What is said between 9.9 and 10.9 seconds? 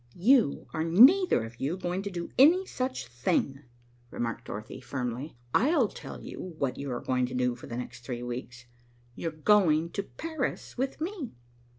to Paris